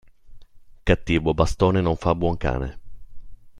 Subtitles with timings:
[0.81, 2.79] Cattivo bastone non fa buon cane.